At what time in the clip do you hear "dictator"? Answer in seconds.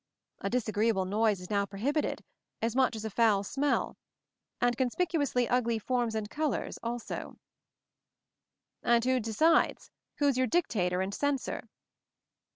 10.47-11.01